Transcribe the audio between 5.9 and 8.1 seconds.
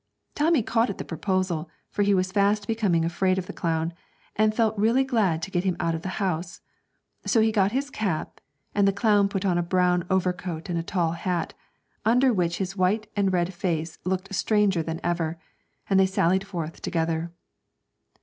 of the house; so he got his